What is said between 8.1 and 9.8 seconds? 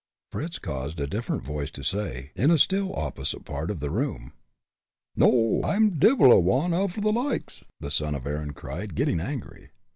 of Erin cried, getting angry.